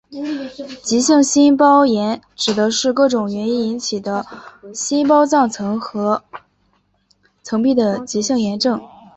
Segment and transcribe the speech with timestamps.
[0.81, 4.25] 急性心包炎指的是各种原因引起的
[4.73, 6.23] 心包脏层和
[7.43, 8.81] 壁层的急性炎症。